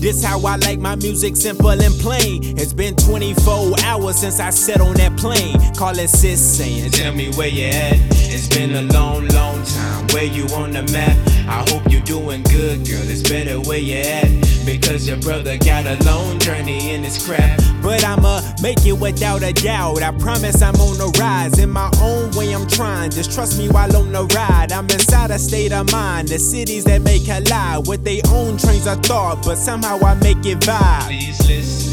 This 0.00 0.24
how 0.24 0.40
I 0.46 0.56
like 0.56 0.78
my 0.78 0.96
music, 0.96 1.36
simple 1.36 1.68
and 1.68 1.94
plain. 2.00 2.56
It's 2.56 2.72
been 2.72 2.96
24 2.96 3.74
hours 3.84 4.16
since 4.16 4.40
I 4.40 4.48
sat 4.48 4.80
on 4.80 4.94
that 4.94 5.14
plane. 5.18 5.58
Calling 5.76 6.08
sis 6.08 6.40
saying, 6.40 6.90
Tell 6.92 7.12
me 7.12 7.30
where 7.34 7.48
you 7.48 7.66
at. 7.66 7.98
It's 8.32 8.48
been 8.48 8.74
a 8.76 8.82
long, 8.94 9.28
long 9.28 9.62
time. 9.62 10.06
Where 10.08 10.24
you 10.24 10.46
on 10.56 10.70
the 10.70 10.84
map? 10.90 11.18
I 11.46 11.68
hope 11.68 11.82
you're 11.92 12.00
doing 12.00 12.42
good, 12.44 12.88
girl. 12.88 13.04
It's 13.04 13.28
better 13.28 13.60
where 13.60 13.78
you 13.78 13.98
at. 13.98 14.30
Because 14.64 15.06
your 15.06 15.18
brother 15.18 15.58
got 15.58 15.84
a 15.84 16.02
long 16.06 16.38
journey 16.38 16.94
in 16.94 17.02
this 17.02 17.26
crap. 17.26 17.60
But 17.82 18.02
I'ma 18.02 18.40
make 18.62 18.86
it 18.86 18.92
without 18.92 19.42
a 19.42 19.52
doubt. 19.52 20.02
I 20.02 20.12
promise 20.12 20.62
I'm 20.62 20.76
on 20.76 20.96
the 20.96 21.14
rise. 21.20 21.58
In 21.58 21.68
my 21.68 21.90
own 22.00 22.30
way, 22.32 22.54
I'm 22.54 22.66
trying. 22.66 23.10
Just 23.10 23.32
trust 23.32 23.58
me 23.58 23.68
while 23.68 23.94
on 23.94 24.12
the 24.12 24.24
ride. 24.34 24.72
I'm 24.72 24.84
inside 24.84 25.19
a 25.30 25.38
state 25.38 25.72
of 25.72 25.90
mind. 25.92 26.28
The 26.28 26.38
cities 26.38 26.84
that 26.84 27.02
may 27.02 27.18
lie 27.50 27.78
with 27.86 28.04
their 28.04 28.20
own 28.28 28.58
trains 28.58 28.86
of 28.86 29.02
thought. 29.02 29.44
But 29.44 29.56
somehow 29.56 29.98
I 30.00 30.14
make 30.14 30.44
it 30.44 30.58
vibe. 30.60 31.06
Please 31.06 31.38
listen. 31.48 31.90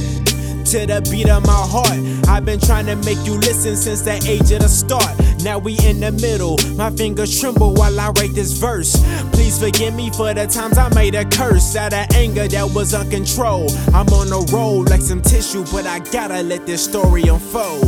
To 0.68 0.86
the 0.86 1.08
beat 1.10 1.30
of 1.30 1.46
my 1.46 1.54
heart, 1.54 2.28
I've 2.28 2.44
been 2.44 2.60
trying 2.60 2.88
to 2.88 2.98
make 2.98 3.20
you 3.26 3.38
listen 3.38 3.78
since 3.78 4.02
the 4.02 4.16
age 4.28 4.52
of 4.52 4.60
the 4.60 4.68
start. 4.68 5.16
Now 5.42 5.60
we 5.60 5.78
in 5.86 6.02
the 6.02 6.12
middle, 6.12 6.58
my 6.76 6.92
fingers 6.92 7.40
tremble 7.40 7.74
while 7.74 7.98
I 7.98 8.10
write 8.10 8.34
this 8.34 8.52
verse. 8.52 8.98
Please 9.32 9.58
forgive 9.58 9.96
me 9.96 10.10
for 10.10 10.34
the 10.34 10.46
times 10.46 10.78
I 10.78 10.94
made 10.94 11.16
a 11.16 11.24
curse 11.24 11.78
out 11.78 11.94
of 11.94 12.14
anger 12.16 12.50
that 12.50 12.70
was 12.76 12.94
uncontrolled. 12.94 13.72
I'm 13.94 14.10
on 14.10 14.28
a 14.28 14.44
roll 14.52 14.84
like 14.84 15.02
some 15.02 15.22
tissue, 15.22 15.64
but 15.72 15.86
I 15.86 16.00
gotta 16.00 16.44
let 16.44 16.66
this 16.66 16.84
story 16.84 17.22
unfold. 17.22 17.86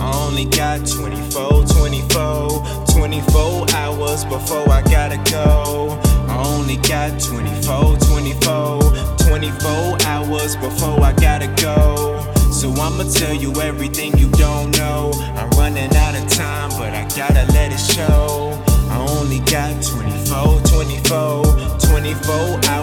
I 0.00 0.14
only 0.28 0.44
got 0.44 0.86
24, 0.86 1.64
24, 1.66 2.57
24 3.08 3.70
hours 3.70 4.24
before 4.26 4.68
I 4.68 4.82
gotta 4.82 5.16
go. 5.32 5.98
I 6.28 6.44
only 6.46 6.76
got 6.76 7.18
24, 7.18 7.96
24, 7.96 8.80
24 9.16 9.98
hours 10.04 10.56
before 10.56 11.00
I 11.00 11.14
gotta 11.14 11.46
go. 11.56 12.20
So 12.52 12.70
I'ma 12.70 13.04
tell 13.10 13.32
you 13.32 13.50
everything 13.62 14.18
you 14.18 14.28
don't 14.32 14.76
know. 14.76 15.12
I'm 15.36 15.48
running 15.52 15.88
out 15.96 16.16
of 16.20 16.28
time, 16.28 16.68
but 16.76 16.92
I 16.92 17.08
gotta 17.16 17.50
let 17.54 17.72
it 17.72 17.80
show. 17.80 18.52
I 18.90 18.98
only 19.16 19.38
got 19.38 19.82
24, 19.82 20.60
24, 20.68 21.44
24 21.80 22.60
hours 22.68 22.77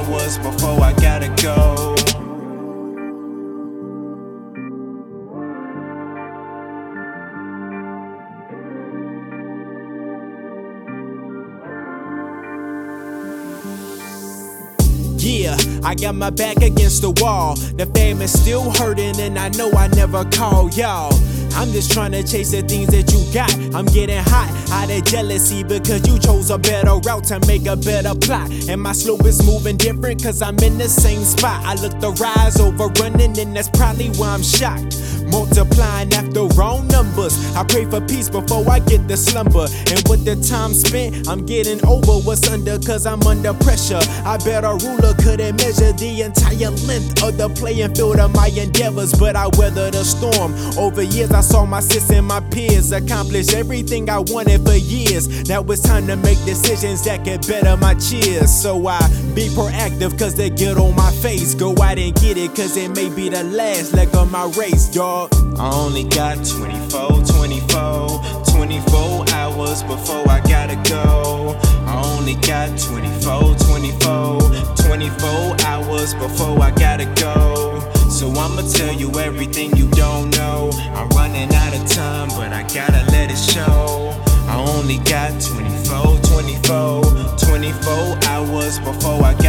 Yeah, 15.26 15.58
I 15.84 15.96
got 15.96 16.14
my 16.14 16.30
back 16.30 16.58
against 16.58 17.02
the 17.02 17.10
wall. 17.20 17.56
The 17.56 17.88
fame 17.96 18.22
is 18.22 18.32
still 18.32 18.70
hurting, 18.70 19.20
and 19.20 19.40
I 19.40 19.50
know 19.50 19.72
I 19.72 19.88
never 19.88 20.24
called 20.26 20.78
y'all. 20.78 21.12
I'm 21.56 21.72
just 21.72 21.92
trying 21.92 22.12
to 22.12 22.22
chase 22.22 22.52
the 22.52 22.62
things 22.62 22.90
that 22.90 23.12
you 23.12 23.34
got. 23.34 23.52
I'm 23.74 23.88
getting 23.88 24.22
hot 24.22 24.52
out 24.70 24.92
of 24.92 25.04
jealousy 25.04 25.64
because 25.64 26.08
you 26.08 26.20
chose 26.20 26.52
a 26.52 26.60
better 26.60 26.98
route 26.98 27.24
to 27.26 27.40
make 27.48 27.66
a 27.66 27.76
better 27.76 28.14
plot. 28.14 28.52
And 28.70 28.80
my 28.80 28.92
slope 28.92 29.26
is 29.26 29.44
moving 29.44 29.78
different 29.78 30.20
because 30.20 30.44
I'm 30.44 30.60
in 30.60 30.78
the 30.78 30.88
same 30.88 31.24
spot. 31.24 31.66
I 31.66 31.74
look 31.82 32.00
the 32.00 32.12
rise 32.12 32.60
over 32.60 32.88
running, 33.02 33.40
and 33.40 33.56
that's 33.56 33.70
probably 33.70 34.10
why 34.10 34.30
I'm 34.30 34.44
shocked. 34.44 34.94
Multiplying 35.36 36.14
after 36.14 36.46
wrong 36.56 36.88
numbers. 36.88 37.36
I 37.58 37.66
pray 37.66 37.84
for 37.84 38.00
peace 38.00 38.30
before 38.30 38.64
I 38.70 38.80
get 38.80 39.06
the 39.10 39.18
slumber. 39.18 39.68
And 39.92 40.00
with 40.08 40.24
the 40.24 40.40
time 40.48 40.74
spent, 40.74 41.28
I'm 41.28 41.46
getting 41.46 41.86
over 41.86 42.14
what's 42.24 42.50
under 42.50 42.80
cause 42.80 43.06
I'm 43.06 43.22
under 43.24 43.54
pressure. 43.54 44.00
I 44.24 44.38
bet 44.46 44.64
a 44.64 44.80
ruler 44.88 45.14
couldn't 45.16 45.58
measure 45.58 45.92
the 45.92 46.22
entire 46.22 46.72
length 46.88 47.22
of 47.22 47.38
the 47.38 47.50
playing 47.50 47.94
field 47.96 48.20
of 48.20 48.34
my 48.34 48.48
endeavors. 48.48 49.12
But 49.12 49.36
I 49.36 49.48
weathered 49.60 49.96
the 49.96 50.06
storm. 50.06 50.56
Over 50.80 51.04
years, 51.04 51.32
I 51.32 51.42
saw 51.42 51.66
my 51.66 51.82
sis 51.82 52.10
and 52.12 52.26
my 52.26 52.40
peers 52.40 52.94
accomplish 52.94 53.54
everything 53.54 54.10
I 54.10 54.20
wanted 54.20 54.64
for 54.66 54.76
years. 54.76 55.50
Now 55.50 55.64
it's 55.64 55.82
time 55.82 56.08
to 56.08 56.16
make 56.16 56.40
decisions 56.46 57.04
that 57.04 57.26
could 57.26 57.46
better 57.46 57.76
my 57.76 57.96
cheers. 57.96 58.52
So 58.56 58.88
I 58.88 59.04
be 59.36 59.50
proactive 59.50 60.18
cause 60.18 60.34
they 60.34 60.50
get 60.50 60.78
on 60.78 60.96
my 60.96 61.12
face. 61.12 61.54
Go 61.54 61.76
out 61.84 62.00
and 62.00 62.16
get 62.16 62.38
it 62.38 62.56
cause 62.56 62.78
it 62.78 62.96
may 62.96 63.10
be 63.10 63.28
the 63.28 63.44
last 63.44 63.94
leg 63.94 64.16
of 64.16 64.32
my 64.32 64.46
race, 64.58 64.88
dog. 64.88 65.30
I 65.60 65.70
only 65.76 66.06
got 66.06 66.36
24, 66.46 67.22
24, 67.26 68.44
24 68.56 69.30
hours 69.34 69.84
before 69.84 70.24
I 70.30 70.40
gotta 70.48 70.78
go. 70.90 71.60
I 71.86 72.02
only 72.16 72.36
got 72.36 72.80
24, 72.80 73.56
24, 73.56 74.40
24 74.88 75.58
hours 75.68 76.14
before 76.14 76.62
I 76.62 76.72
gotta 76.72 77.06
go. 77.20 77.82
So 78.10 78.30
I'ma 78.32 78.62
tell 78.72 78.94
you 78.94 79.12
everything 79.20 79.76
you 79.76 79.90
don't 79.92 80.30
know. 80.30 80.70
I'm 80.96 81.10
running 81.10 81.54
out 81.54 81.76
of 81.76 81.86
time, 81.90 82.30
but 82.30 82.54
I 82.54 82.64
gotta 82.74 83.04
let 83.12 83.30
it 83.30 83.38
show. 83.38 84.16
I 84.48 84.64
only 84.78 85.00
got 85.00 85.30
24, 85.42 86.20
24, 86.22 87.05
24 87.72 88.20
hours 88.26 88.78
before 88.78 89.24
I 89.24 89.34
go. 89.34 89.45